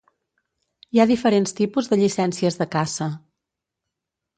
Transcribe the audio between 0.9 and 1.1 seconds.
Hi ha